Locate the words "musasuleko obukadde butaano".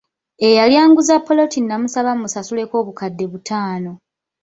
2.19-3.91